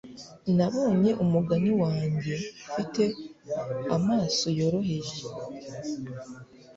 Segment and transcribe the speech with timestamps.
[0.57, 2.33] Nabonye umugani wanjye
[2.67, 3.03] ufite
[3.95, 5.21] amaso yoroheje